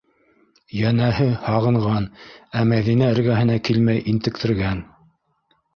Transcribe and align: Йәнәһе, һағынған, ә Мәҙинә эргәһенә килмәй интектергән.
Йәнәһе, 0.77 1.27
һағынған, 1.43 2.09
ә 2.63 2.67
Мәҙинә 2.73 3.13
эргәһенә 3.17 3.61
килмәй 3.69 4.05
интектергән. 4.15 4.83